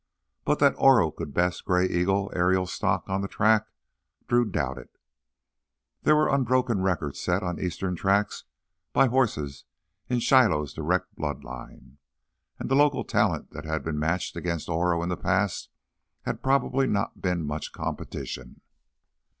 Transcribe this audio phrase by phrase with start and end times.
[0.45, 3.67] But that Oro could best Gray Eagle Ariel stock on the track,
[4.27, 4.89] Drew doubted.
[6.01, 8.45] There were unbroken records set on eastern tracks
[8.93, 9.63] by horses
[10.09, 11.99] in Shiloh's direct blood line.
[12.57, 15.69] And the local talent that had been matched against Oro in the past
[16.23, 18.61] had probably not been much competition.